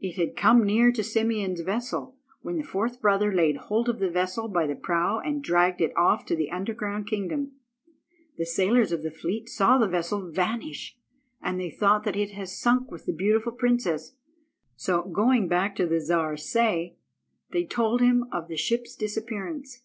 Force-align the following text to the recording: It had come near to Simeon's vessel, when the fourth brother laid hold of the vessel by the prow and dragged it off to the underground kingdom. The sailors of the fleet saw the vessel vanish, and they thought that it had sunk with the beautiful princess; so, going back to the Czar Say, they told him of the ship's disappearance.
It 0.00 0.16
had 0.18 0.34
come 0.36 0.64
near 0.66 0.90
to 0.90 1.04
Simeon's 1.04 1.60
vessel, 1.60 2.16
when 2.42 2.56
the 2.56 2.64
fourth 2.64 3.00
brother 3.00 3.32
laid 3.32 3.56
hold 3.56 3.88
of 3.88 4.00
the 4.00 4.10
vessel 4.10 4.48
by 4.48 4.66
the 4.66 4.74
prow 4.74 5.20
and 5.20 5.44
dragged 5.44 5.80
it 5.80 5.96
off 5.96 6.26
to 6.26 6.34
the 6.34 6.50
underground 6.50 7.06
kingdom. 7.06 7.52
The 8.36 8.46
sailors 8.46 8.90
of 8.90 9.04
the 9.04 9.12
fleet 9.12 9.48
saw 9.48 9.78
the 9.78 9.86
vessel 9.86 10.28
vanish, 10.28 10.98
and 11.40 11.60
they 11.60 11.70
thought 11.70 12.02
that 12.02 12.16
it 12.16 12.32
had 12.32 12.48
sunk 12.48 12.90
with 12.90 13.06
the 13.06 13.12
beautiful 13.12 13.52
princess; 13.52 14.16
so, 14.74 15.04
going 15.04 15.46
back 15.46 15.76
to 15.76 15.86
the 15.86 16.00
Czar 16.00 16.36
Say, 16.36 16.96
they 17.52 17.64
told 17.64 18.00
him 18.00 18.24
of 18.32 18.48
the 18.48 18.56
ship's 18.56 18.96
disappearance. 18.96 19.82